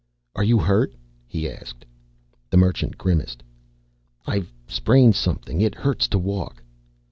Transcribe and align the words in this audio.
"Are 0.35 0.43
you 0.43 0.57
hurt?" 0.57 0.95
he 1.27 1.47
asked. 1.47 1.85
The 2.49 2.57
Merchant 2.57 2.97
grimaced. 2.97 3.43
"I've 4.25 4.51
sprained 4.67 5.13
something. 5.15 5.61
It 5.61 5.75
hurts 5.75 6.07
to 6.07 6.17
walk." 6.17 6.63